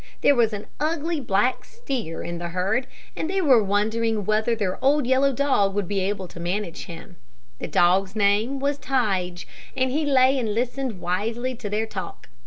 [0.21, 4.83] There was an ugly, black steer in the herd, and they were wondering whether their
[4.83, 7.17] old yellow dog would be able to manage him.
[7.59, 9.45] The dog's name was Tige,
[9.77, 12.29] and he lay and listened wisely to their talk.